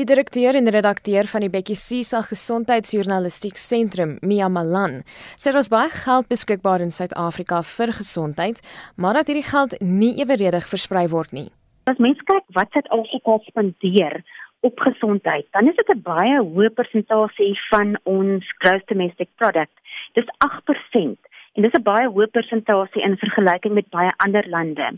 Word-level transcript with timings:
Die 0.00 0.06
direkteur 0.08 0.56
en 0.56 0.70
redakteur 0.72 1.26
van 1.28 1.42
die 1.44 1.50
Bekkie 1.52 1.74
Cisa 1.76 2.22
Gesondheidsjournalistiek 2.24 3.58
Sentrum, 3.60 4.14
Mia 4.24 4.46
Malan, 4.48 5.02
sê 5.36 5.52
daar 5.52 5.60
is 5.60 5.68
baie 5.68 5.90
geld 5.92 6.30
beskikbaar 6.30 6.80
in 6.80 6.94
Suid-Afrika 6.96 7.58
vir 7.74 7.92
gesondheid, 7.98 8.62
maar 8.96 9.18
dat 9.20 9.28
hierdie 9.28 9.44
geld 9.50 9.76
nie 9.84 10.14
eweredig 10.22 10.64
versprei 10.70 11.02
word 11.12 11.36
nie. 11.36 11.50
As 11.92 12.00
mens 12.00 12.24
kyk 12.24 12.48
wat 12.56 12.72
Suid-Afrika 12.72 13.36
spandeer 13.50 14.16
op 14.64 14.80
gesondheid, 14.80 15.44
dan 15.52 15.68
is 15.68 15.76
dit 15.76 15.92
'n 15.92 16.00
baie 16.08 16.40
hoë 16.40 16.72
persentasie 16.72 17.52
van 17.68 17.92
ons 18.08 18.48
gross 18.64 18.88
domestic 18.88 19.28
product. 19.36 19.76
Dis 20.16 20.28
8% 20.40 21.20
en 21.52 21.62
dis 21.62 21.76
'n 21.76 21.84
baie 21.84 22.08
hoë 22.08 22.32
persentasie 22.32 23.04
in 23.04 23.20
vergelyking 23.20 23.74
met 23.74 23.90
baie 23.90 24.12
ander 24.24 24.48
lande. 24.48 24.96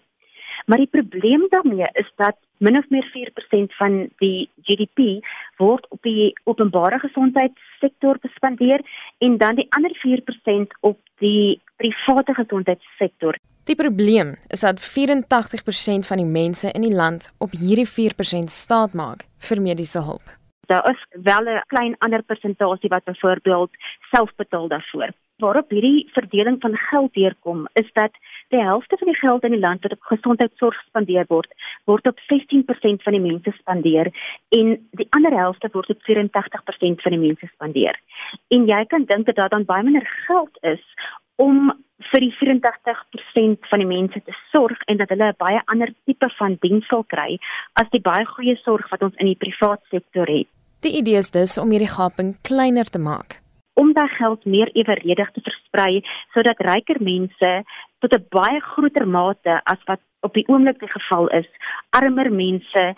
Maar 0.64 0.78
die 0.78 0.90
probleem 0.90 1.46
daarmee 1.48 1.88
is 1.92 2.10
dat 2.16 2.36
min 2.56 2.76
of 2.76 2.88
meer 2.88 3.06
4% 3.12 3.76
van 3.76 4.08
die 4.18 4.48
GDP 4.62 5.24
word 5.56 5.86
op 5.88 6.02
die 6.02 6.32
openbare 6.44 6.98
gesondheidssektor 6.98 8.18
bespandeer 8.20 8.80
en 9.18 9.36
dan 9.38 9.54
die 9.54 9.66
ander 9.76 9.92
4% 10.06 10.78
op 10.80 10.98
die 11.18 11.60
private 11.76 12.34
gesondheidssektor. 12.34 13.36
Die 13.64 13.76
probleem 13.76 14.34
is 14.48 14.60
dat 14.60 14.80
84% 14.80 16.06
van 16.08 16.20
die 16.20 16.28
mense 16.28 16.70
in 16.72 16.84
die 16.84 16.94
land 16.94 17.30
op 17.38 17.52
hierdie 17.56 17.88
4% 17.88 18.52
staat 18.52 18.92
maak 18.92 19.24
vir 19.48 19.60
mediese 19.60 20.02
hulp. 20.04 20.24
Daar 20.66 20.90
is 20.90 21.00
wel 21.22 21.44
'n 21.44 21.62
klein 21.66 21.94
ander 21.98 22.22
persentasie 22.22 22.88
wat 22.88 23.04
byvoorbeeld 23.04 23.70
self 24.10 24.30
betaal 24.36 24.68
daarvoor. 24.68 25.10
Waarop 25.36 25.70
hierdie 25.70 26.08
verdeling 26.12 26.60
van 26.60 26.76
geld 26.76 27.12
deurkom 27.14 27.66
is 27.72 27.90
dat 27.92 28.12
die 28.48 28.62
helfte 28.62 28.96
van 28.98 29.08
die 29.10 29.18
geld 29.20 29.44
in 29.44 29.54
die 29.56 29.60
land 29.60 29.82
wat 29.82 29.92
op 29.92 30.10
gesondheidsorg 30.10 30.80
spandeer 30.88 31.24
word, 31.28 31.50
word 31.84 32.06
op 32.06 32.18
16% 32.32 33.04
van 33.06 33.16
die 33.16 33.22
mense 33.24 33.52
spandeer 33.58 34.10
en 34.58 34.76
die 35.00 35.08
ander 35.16 35.36
helfte 35.36 35.70
word 35.72 35.90
op 35.94 36.02
84% 36.08 37.04
van 37.06 37.16
die 37.16 37.22
mense 37.26 37.50
spandeer. 37.54 37.98
En 38.48 38.66
jy 38.70 38.84
kan 38.92 39.04
dink 39.10 39.26
dat 39.26 39.36
daar 39.40 39.52
dan 39.56 39.68
baie 39.68 39.82
minder 39.82 40.08
geld 40.26 40.58
is 40.62 40.84
om 41.36 41.72
vir 42.12 42.20
die 42.20 42.34
84% 42.38 43.68
van 43.70 43.82
die 43.82 43.90
mense 43.90 44.20
te 44.26 44.34
sorg 44.52 44.80
en 44.90 44.98
dat 44.98 45.08
hulle 45.08 45.30
'n 45.32 45.38
baie 45.38 45.60
ander 45.66 45.94
tipe 46.04 46.28
van 46.38 46.56
diens 46.60 46.86
sal 46.86 47.04
kry 47.04 47.38
as 47.72 47.88
die 47.90 48.00
baie 48.00 48.24
goeie 48.24 48.56
sorg 48.56 48.88
wat 48.90 49.02
ons 49.02 49.16
in 49.16 49.26
die 49.26 49.42
privaat 49.44 49.80
sektor 49.90 50.26
het. 50.26 50.46
Die 50.80 50.96
idee 51.00 51.16
is 51.16 51.30
dus 51.30 51.58
om 51.58 51.70
hierdie 51.70 51.94
gaping 51.98 52.36
kleiner 52.42 52.84
te 52.84 52.98
maak 52.98 53.44
om 53.74 53.92
daai 53.92 54.08
geld 54.08 54.44
meer 54.44 54.70
eweredig 54.78 55.30
te 55.34 55.42
versprei 55.42 56.02
sodat 56.34 56.62
ryker 56.66 57.00
mense 57.02 57.50
tot 58.04 58.20
'n 58.20 58.26
baie 58.28 58.60
groter 58.60 59.06
mate 59.08 59.60
as 59.64 59.80
wat 59.88 60.00
op 60.20 60.34
die 60.34 60.46
oomblik 60.48 60.78
die 60.80 60.92
geval 60.92 61.28
is, 61.28 61.48
armer 61.90 62.30
mense 62.32 62.94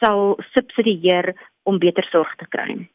sal 0.00 0.36
subsidieer 0.54 1.34
om 1.62 1.78
beter 1.78 2.04
sorg 2.10 2.36
te 2.36 2.46
kry. 2.48 2.88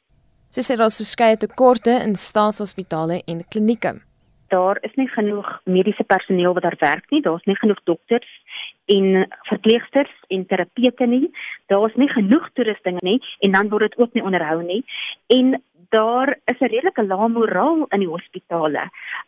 Sy 0.50 0.62
sê 0.62 0.78
daar 0.78 0.92
is 0.92 1.02
verskeie 1.02 1.38
tekorte 1.38 1.94
in 2.06 2.16
staatshospitale 2.16 3.22
en 3.26 3.44
klinieke. 3.52 4.02
Daar 4.52 4.78
is 4.84 4.92
nie 5.00 5.08
genoeg 5.08 5.48
mediese 5.64 6.04
personeel 6.04 6.54
wat 6.54 6.64
daar 6.64 6.80
werk 6.80 7.06
nie, 7.12 7.22
daar's 7.22 7.46
nie 7.48 7.56
genoeg 7.56 7.80
dokters 7.84 8.28
en 8.86 9.28
verpleegsters 9.48 10.12
en 10.28 10.46
terapeute 10.46 11.06
nie. 11.08 11.30
Daar's 11.72 11.96
nie 11.96 12.10
genoeg 12.12 12.50
toerusting 12.54 13.00
nie 13.02 13.22
en 13.40 13.52
dan 13.52 13.70
word 13.70 13.90
dit 13.90 13.98
ook 13.98 14.14
nie 14.14 14.24
onderhou 14.24 14.60
nie. 14.64 14.84
En 15.28 15.56
daar 15.92 16.30
is 16.52 16.60
'n 16.60 16.72
redelike 16.74 17.04
lae 17.06 17.28
moraal 17.28 17.86
in 17.90 18.00
die 18.00 18.14
hospitale. 18.16 18.84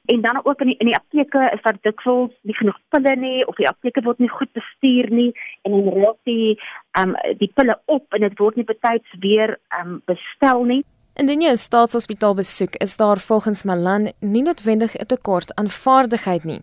En 0.05 0.21
dan 0.21 0.39
ook 0.43 0.59
in 0.61 0.67
die 0.67 0.77
in 0.77 0.85
die 0.85 0.95
apteke 0.95 1.51
is 1.53 1.61
daar 1.61 1.77
dikwels 1.81 2.33
nie 2.41 2.55
genoeg 2.55 2.79
pille 2.89 3.15
nie 3.15 3.47
of 3.47 3.55
die 3.55 3.67
apteke 3.67 4.01
word 4.01 4.19
nie 4.19 4.29
goed 4.29 4.51
bestuur 4.51 5.09
nie 5.09 5.31
en 5.61 5.71
dan 5.71 6.01
raak 6.01 6.19
die 6.23 6.59
ehm 6.91 7.09
um, 7.09 7.37
die 7.37 7.51
pille 7.53 7.79
op 7.85 8.13
en 8.13 8.21
dit 8.21 8.37
word 8.39 8.55
nie 8.55 8.65
betyds 8.65 9.09
weer 9.19 9.59
ehm 9.69 9.87
um, 9.87 10.01
bestel 10.05 10.63
nie. 10.63 10.83
Indien 11.13 11.41
jy 11.41 11.51
'n 11.51 11.57
staatshospitaal 11.57 12.33
besoek, 12.33 12.75
is 12.75 12.97
daar 12.97 13.19
volgens 13.19 13.63
Malan 13.63 14.11
nie 14.19 14.41
noodwendig 14.41 14.95
'n 14.95 15.05
tekort 15.05 15.55
aan 15.55 15.69
vaardigheid 15.69 16.43
nie. 16.43 16.61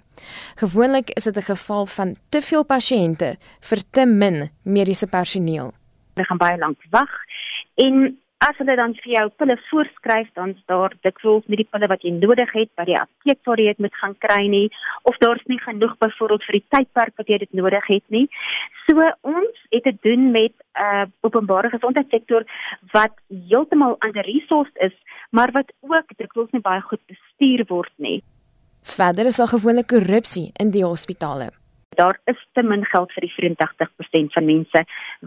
Gewoonlik 0.55 1.11
is 1.11 1.25
dit 1.25 1.37
'n 1.37 1.51
geval 1.55 1.87
van 1.87 2.17
te 2.29 2.43
veel 2.43 2.65
pasiënte 2.65 3.37
vir 3.61 3.81
te 3.91 4.07
min 4.07 4.51
mediese 4.63 5.07
personeel. 5.07 5.73
Hulle 6.15 6.27
gaan 6.27 6.39
baie 6.39 6.59
lank 6.59 6.79
wag 6.91 7.11
en 7.75 8.19
As 8.41 8.57
hulle 8.57 8.73
dan 8.73 8.95
vir 9.03 9.11
jou 9.13 9.27
pille 9.37 9.55
voorskryf, 9.67 10.29
dan 10.39 10.55
is 10.55 10.63
daar 10.73 10.95
dikwels 11.05 11.45
nie 11.53 11.59
die 11.61 11.67
pille 11.69 11.91
wat 11.93 12.07
jy 12.07 12.15
nodig 12.15 12.49
het 12.57 12.71
by 12.81 12.87
die 12.89 12.97
apteek 12.97 13.43
waar 13.45 13.61
jy 13.61 13.75
dit 13.75 13.83
moet 13.85 13.99
gaan 14.01 14.15
kry 14.25 14.47
nie, 14.49 14.71
of 15.05 15.19
daar's 15.21 15.45
nie 15.53 15.59
genoeg 15.61 15.93
byvoorbeeld 16.01 16.47
vir 16.49 16.57
die 16.57 16.63
tydperk 16.73 17.21
wat 17.21 17.29
jy 17.29 17.41
dit 17.45 17.53
nodig 17.61 17.91
het 17.93 18.07
nie. 18.17 18.25
So 18.87 19.11
ons 19.29 19.61
het 19.77 19.85
te 19.85 19.93
doen 20.09 20.31
met 20.33 20.57
'n 20.57 20.89
uh, 20.89 21.05
openbare 21.21 21.69
gesondheidssektor 21.77 22.49
wat 22.97 23.13
heeltemal 23.29 24.01
under-resourced 24.01 24.77
is, 24.89 24.97
maar 25.31 25.53
wat 25.53 25.69
ook 25.85 26.09
dikwels 26.17 26.51
nie 26.57 26.65
baie 26.65 26.81
goed 26.81 27.05
bestuur 27.13 27.65
word 27.69 27.93
nie. 27.97 28.23
Verder 28.83 29.27
is 29.27 29.37
daar 29.37 29.53
gewoonlik 29.53 29.87
korrupsie 29.87 30.51
in 30.57 30.71
die 30.71 30.85
hospitale 30.85 31.60
daar 32.01 32.19
is 32.33 32.41
te 32.53 32.63
min 32.63 32.85
geld 32.93 33.13
vir 33.13 33.27
die 33.27 33.35
84% 33.37 34.35
van 34.37 34.49
mense 34.53 34.85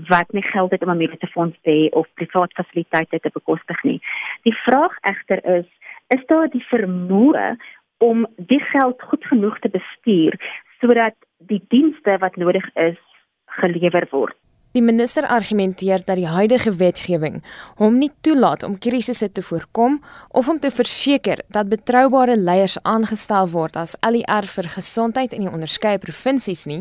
wat 0.09 0.33
nie 0.37 0.45
geld 0.49 0.71
het 0.71 0.83
om 0.83 0.91
'n 0.91 1.01
mediese 1.03 1.29
fonds 1.35 1.57
te 1.61 1.71
hê 1.77 1.83
of 1.99 2.07
privaat 2.19 2.53
fasiliteite 2.59 3.19
te 3.19 3.31
bekostig 3.33 3.83
nie. 3.83 3.99
Die 4.47 4.57
vraag 4.65 4.93
egter 5.01 5.39
is, 5.59 5.69
is 6.07 6.23
daar 6.25 6.49
die 6.49 6.65
vermoë 6.73 7.57
om 7.97 8.27
die 8.37 8.63
geld 8.73 9.01
goed 9.01 9.25
genoeg 9.25 9.59
te 9.59 9.69
bestuur 9.69 10.33
sodat 10.79 11.15
die 11.37 11.63
dienste 11.67 12.17
wat 12.17 12.35
nodig 12.35 12.65
is 12.75 12.99
gelewer 13.45 14.07
word? 14.09 14.42
Die 14.73 14.81
minister 14.81 15.27
argumenteer 15.29 16.01
dat 16.01 16.17
die 16.17 16.25
huidige 16.25 16.71
wetgewing 16.79 17.35
hom 17.77 17.99
nie 18.01 18.09
toelaat 18.25 18.63
om 18.65 18.79
krisisse 18.81 19.27
te 19.31 19.43
voorkom 19.45 19.99
of 20.39 20.49
om 20.49 20.57
te 20.59 20.71
verseker 20.73 21.43
dat 21.53 21.69
betroubare 21.69 22.37
leiers 22.37 22.79
aangestel 22.81 23.51
word 23.53 23.77
as 23.77 23.93
ALR 24.01 24.49
vir 24.55 24.71
gesondheid 24.77 25.35
in 25.37 25.45
die 25.45 25.51
onderskeie 25.51 26.01
provinsies 26.01 26.65
nie, 26.65 26.79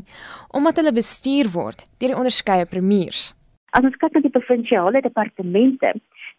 omdat 0.56 0.80
hulle 0.80 0.94
bestuur 0.96 1.52
word 1.52 1.84
deur 2.00 2.14
die 2.14 2.20
onderskeie 2.22 2.64
premiers. 2.64 3.34
As 3.76 3.84
ons 3.84 4.00
kyk 4.00 4.16
na 4.16 4.24
die 4.24 4.32
provinsiale 4.32 5.04
departemente, 5.04 5.92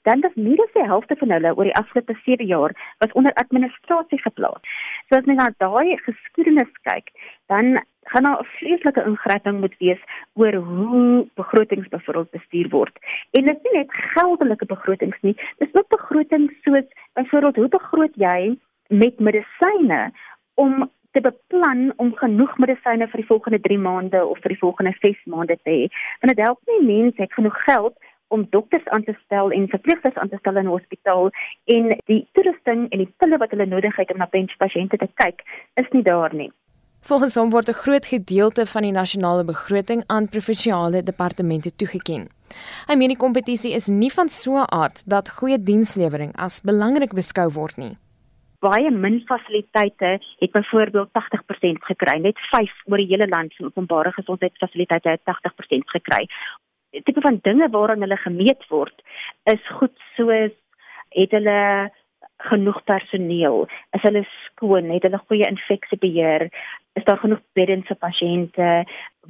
dan 0.09 0.25
is 0.25 0.35
meer 0.35 0.59
as 0.65 0.73
die 0.73 0.89
helfte 0.89 1.15
van 1.21 1.31
hulle 1.37 1.53
oor 1.53 1.69
die 1.69 1.77
afgelope 1.77 2.17
7 2.25 2.49
jaar 2.49 2.73
was 3.05 3.13
onder 3.13 3.33
administrasie 3.45 4.19
geplaas. 4.25 4.73
So 5.13 5.19
as 5.19 5.27
jy 5.29 5.33
na 5.37 5.51
daai 5.61 5.93
geskiedenis 6.01 6.69
kyk, 6.89 7.11
dan 7.51 7.75
gaan 8.09 8.25
daar 8.25 8.39
'n 8.41 8.49
vreeslike 8.57 9.01
ingryping 9.09 9.59
moet 9.59 9.75
wees 9.77 10.01
oor 10.33 10.53
hoe 10.53 11.27
begrotings 11.35 11.87
byvoorbeeld 11.87 12.31
bestuur 12.31 12.69
word. 12.69 12.95
En 13.37 13.45
dit 13.45 13.55
is 13.55 13.61
nie 13.63 13.77
net 13.77 13.91
geldelike 13.91 14.65
begrotings 14.65 15.19
nie, 15.21 15.35
dis 15.57 15.73
ook 15.73 15.87
begrotings 15.87 16.53
soos 16.63 16.87
byvoorbeeld 17.13 17.55
hoe 17.55 17.69
begroot 17.77 18.15
jy 18.15 18.57
met 18.89 19.19
medisyne 19.19 20.11
om 20.53 20.89
te 21.11 21.21
beplan 21.21 21.93
om 21.95 22.15
genoeg 22.15 22.57
medisyne 22.57 23.07
vir 23.07 23.21
die 23.21 23.29
volgende 23.31 23.59
3 23.59 23.77
maande 23.77 24.25
of 24.25 24.39
vir 24.41 24.49
die 24.49 24.63
volgende 24.65 24.93
6 24.99 25.25
maande 25.25 25.57
te 25.61 25.69
hê. 25.69 25.83
Want 26.21 26.35
dit 26.35 26.45
help 26.45 26.59
nie 26.65 26.85
mense 26.85 27.21
het 27.21 27.33
genoeg 27.33 27.63
geld 27.63 27.95
om 28.35 28.47
dokters 28.49 28.87
aan 28.95 29.03
te 29.03 29.15
stel 29.25 29.51
en 29.51 29.69
verpleegsters 29.75 30.17
aan 30.21 30.29
te 30.29 30.41
stel 30.41 30.57
in 30.57 30.65
'n 30.65 30.75
hospitaal 30.75 31.29
en 31.75 31.83
die 32.11 32.21
toerusting 32.33 32.89
en 32.89 32.99
die 33.03 33.13
pille 33.17 33.37
wat 33.37 33.51
hulle 33.53 33.65
nodig 33.65 33.95
het 33.95 34.11
om 34.11 34.17
na 34.17 34.29
pasiënte 34.57 34.97
te 34.97 35.09
kyk, 35.23 35.43
is 35.81 35.89
nie 35.91 36.03
daar 36.03 36.33
nie. 36.35 36.51
Volgens 37.03 37.35
hom 37.35 37.49
word 37.49 37.69
'n 37.69 37.81
groot 37.83 38.05
gedeelte 38.05 38.65
van 38.65 38.81
die 38.81 38.91
nasionale 38.91 39.43
begroting 39.43 40.03
aan 40.07 40.29
provinsiale 40.29 41.03
departemente 41.03 41.75
toegeken. 41.75 42.27
Hy 42.87 42.95
meen 42.95 43.13
die 43.13 43.23
kompetisie 43.25 43.73
is 43.73 43.87
nie 43.87 44.11
van 44.11 44.29
so 44.29 44.51
'n 44.55 44.71
aard 44.81 45.03
dat 45.09 45.29
goeie 45.29 45.63
dienslewering 45.63 46.31
as 46.35 46.61
belangrik 46.61 47.13
beskou 47.13 47.49
word 47.49 47.77
nie. 47.77 47.97
Baie 48.59 48.91
min 48.91 49.21
fasiliteite 49.27 50.19
het 50.39 50.51
byvoorbeeld 50.51 51.09
80% 51.11 51.83
gekry, 51.83 52.17
net 52.19 52.37
5 52.39 52.71
oor 52.85 52.97
die 52.97 53.11
hele 53.11 53.27
land 53.27 53.55
van 53.55 53.65
openbare 53.65 54.11
gesondheidsfasiliteite 54.11 55.09
het 55.09 55.21
80% 55.23 55.89
gekry. 55.95 56.27
Tipe 56.93 57.21
van 57.21 57.39
dinge 57.41 57.69
waaraan 57.69 58.05
hulle 58.05 58.17
gemeet 58.17 58.67
word 58.69 59.01
is 59.49 59.61
goed 59.79 59.95
soos 60.15 60.53
het 61.13 61.31
hulle 61.31 61.89
genoeg 62.49 62.79
personeel, 62.89 63.67
is 63.95 64.03
hulle 64.03 64.23
skoon, 64.45 64.89
het 64.91 65.05
hulle 65.07 65.19
goeie 65.27 65.47
infeksiebeheer, 65.47 66.49
is 66.99 67.05
daar 67.07 67.21
genoeg 67.21 67.41
beddens 67.57 67.87
vir 67.89 67.99
pasiënte, 68.01 68.71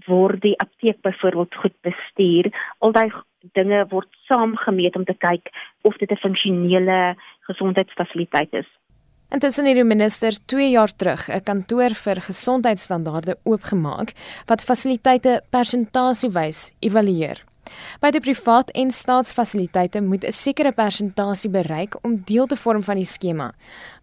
word 0.07 0.41
die 0.43 0.55
apteek 0.63 1.01
byvoorbeeld 1.05 1.59
goed 1.61 1.75
bestuur. 1.85 2.49
Al 2.79 2.95
daai 2.95 3.09
dinge 3.57 3.83
word 3.91 4.09
saamgemeet 4.27 4.95
om 4.95 5.05
te 5.05 5.15
kyk 5.19 5.51
of 5.83 5.97
dit 5.97 6.11
'n 6.11 6.23
funksionele 6.25 7.15
gesondheidsfasiliteit 7.47 8.53
is. 8.53 8.69
Intussen 9.33 9.65
het 9.65 9.75
die 9.75 9.83
minister 9.83 10.31
2 10.45 10.69
jaar 10.69 10.91
terug 10.95 11.29
'n 11.29 11.43
kantoor 11.43 11.93
vir 11.93 12.21
gesondheidsstandaarde 12.21 13.35
oopgemaak 13.43 14.13
wat 14.47 14.63
fasiliteite 14.63 15.41
persentasiewys 15.49 16.73
evalueer. 16.79 17.52
By 18.01 18.11
die 18.11 18.21
privaat 18.23 18.71
en 18.71 18.91
staatsfasiliteite 18.91 20.01
moet 20.01 20.23
'n 20.23 20.31
sekere 20.31 20.71
persentasie 20.71 21.49
bereik 21.49 21.97
om 22.05 22.21
deel 22.25 22.47
te 22.47 22.55
vorm 22.55 22.81
van 22.81 22.95
die 22.95 23.11
skema, 23.15 23.51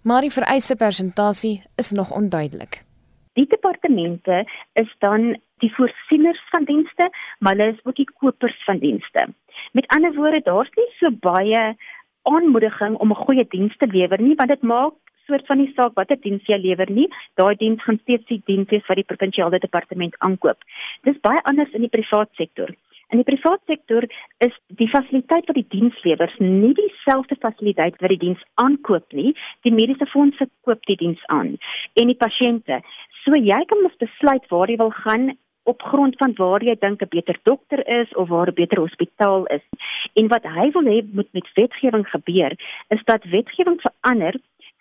maar 0.02 0.20
die 0.20 0.36
vereiste 0.38 0.76
persentasie 0.76 1.62
is 1.76 1.90
nog 1.90 2.10
onduidelik. 2.10 2.84
Die 3.32 3.46
departemente 3.46 4.44
is 4.72 4.94
dan 4.98 5.38
die 5.58 5.74
voorsieners 5.74 6.42
van 6.50 6.64
dienste, 6.64 7.10
maar 7.38 7.54
hulle 7.54 7.72
is 7.72 7.84
ook 7.84 7.96
die 7.96 8.10
kopers 8.18 8.64
van 8.64 8.78
dienste. 8.78 9.28
Met 9.72 9.86
ander 9.86 10.14
woorde, 10.14 10.40
daar's 10.40 10.70
nie 10.76 10.90
so 10.98 11.10
baie 11.10 11.76
aanmoediging 12.22 12.96
om 12.96 13.10
'n 13.10 13.24
goeie 13.24 13.46
diens 13.48 13.76
te 13.76 13.86
lewer 13.86 14.20
nie, 14.22 14.34
want 14.34 14.48
dit 14.48 14.62
maak 14.62 14.94
soort 15.30 15.46
van 15.46 15.62
die 15.62 15.72
saak 15.76 15.96
watter 15.98 16.18
diens 16.24 16.46
jy 16.50 16.58
lewer 16.58 16.90
nie, 16.90 17.08
daai 17.40 17.54
diens 17.62 17.82
gaan 17.86 18.00
steeds 18.02 18.26
die 18.30 18.42
diens 18.50 18.70
wees 18.74 18.86
wat 18.90 19.00
die 19.00 19.08
provinsiale 19.12 19.62
departement 19.62 20.16
aankoop. 20.26 20.64
Dis 21.08 21.20
baie 21.26 21.42
anders 21.50 21.74
in 21.76 21.86
die 21.86 21.92
privaat 21.92 22.30
sektor. 22.40 22.72
In 23.10 23.18
die 23.18 23.26
privaat 23.26 23.60
sektor 23.66 24.04
is 24.38 24.54
die 24.78 24.86
fasiliteit 24.90 25.48
wat 25.50 25.56
die 25.58 25.66
dienslewers 25.72 26.36
nie 26.38 26.70
dieselfde 26.78 27.34
fasiliteit 27.42 27.96
wat 27.98 28.12
die 28.14 28.20
diens 28.22 28.42
aankoop 28.62 29.16
nie. 29.18 29.32
Die 29.66 29.74
mediese 29.74 30.06
fondse 30.12 30.46
koop 30.66 30.84
die 30.86 30.98
diens 31.00 31.22
aan 31.34 31.56
en 31.98 32.12
die 32.12 32.18
pasiënte. 32.20 32.78
So 33.24 33.34
jy 33.34 33.58
kan 33.70 33.82
mos 33.82 33.98
besluit 33.98 34.46
waar 34.52 34.70
jy 34.70 34.78
wil 34.78 34.94
gaan 35.02 35.32
op 35.68 35.82
grond 35.90 36.14
van 36.22 36.36
waar 36.38 36.62
jy 36.62 36.76
dink 36.78 37.02
'n 37.02 37.10
beter 37.10 37.38
dokter 37.42 37.82
is 37.98 38.14
of 38.14 38.28
waar 38.28 38.48
'n 38.48 38.60
beter 38.62 38.78
hospitaal 38.78 39.46
is. 39.58 39.66
En 40.14 40.28
wat 40.28 40.46
hy 40.46 40.70
wil 40.70 40.86
hê 40.86 41.02
moet 41.12 41.32
met 41.32 41.52
wetgewing 41.54 42.06
gebeur, 42.06 42.52
is 42.88 43.02
dat 43.04 43.24
wetgewing 43.24 43.80
verander 43.80 44.34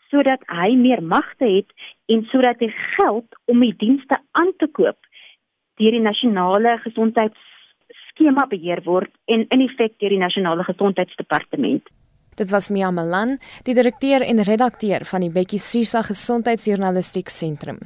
sodat 0.10 0.42
hy 0.48 0.76
meer 0.76 1.04
magte 1.04 1.46
het 1.46 1.70
en 2.06 2.26
sodat 2.32 2.60
hy 2.60 2.70
geld 2.98 3.30
om 3.46 3.60
die 3.60 3.76
dienste 3.78 4.18
aan 4.32 4.54
te 4.58 4.68
koop 4.68 4.98
deur 5.80 5.92
die 5.92 6.08
nasionale 6.10 6.78
gesondheids 6.78 7.49
skema 8.20 8.46
beheer 8.52 8.84
word 8.86 9.12
en 9.32 9.48
in 9.48 9.64
effek 9.64 9.96
deur 10.00 10.12
die 10.12 10.20
nasionale 10.20 10.66
gesondheidsdepartement. 10.68 11.88
Dit 12.36 12.52
was 12.52 12.70
Mia 12.70 12.92
Malan, 12.92 13.38
die 13.68 13.76
direkteur 13.76 14.24
en 14.24 14.44
redakteur 14.44 15.04
van 15.06 15.22
die 15.26 15.32
Bekkie 15.32 15.60
Sisa 15.60 16.04
Gesondheidsjournalistiek 16.08 17.30
sentrum. 17.30 17.80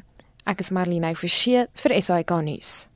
Ek 0.45 0.59
is 0.59 0.73
Marlene 0.75 1.15
Forsie 1.15 1.65
vir 1.81 2.01
SAK 2.01 2.35
nuus. 2.43 2.92